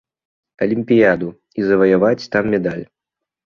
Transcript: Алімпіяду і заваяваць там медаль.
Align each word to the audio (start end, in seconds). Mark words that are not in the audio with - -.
Алімпіяду 0.65 1.29
і 1.61 1.67
заваяваць 1.69 2.29
там 2.35 2.51
медаль. 2.57 2.85